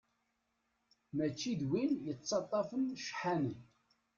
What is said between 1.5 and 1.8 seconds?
d